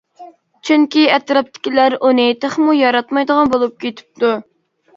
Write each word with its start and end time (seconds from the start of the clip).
چۈنكى 0.69 1.03
ئەتراپتىكىلەر 1.17 1.97
ئۇنى 2.01 2.27
تېخىمۇ 2.47 2.77
ياراتمايدىغان 2.81 3.55
بولۇپ 3.55 3.79
كېتىپتۇ. 3.87 4.35